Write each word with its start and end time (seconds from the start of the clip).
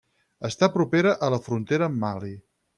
Està 0.47 0.69
propera 0.77 1.13
a 1.27 1.31
la 1.35 1.41
frontera 1.51 1.91
amb 1.93 2.03
Mali. 2.07 2.35